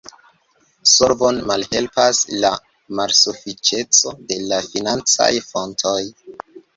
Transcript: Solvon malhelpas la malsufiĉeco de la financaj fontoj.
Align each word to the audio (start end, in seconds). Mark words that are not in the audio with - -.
Solvon 0.91 1.41
malhelpas 1.49 2.21
la 2.45 2.49
malsufiĉeco 2.99 4.13
de 4.31 4.39
la 4.53 4.59
financaj 4.71 5.29
fontoj. 5.51 5.95